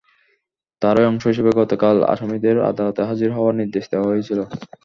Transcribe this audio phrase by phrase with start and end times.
[0.81, 4.39] তারই অংশ হিসেবে গতকাল আসামিদের আদালতে হাজির হওয়ার নির্দেশ দেওয়া হয়েছিল।